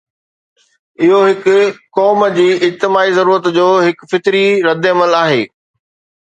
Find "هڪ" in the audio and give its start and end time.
1.25-1.43, 3.89-4.09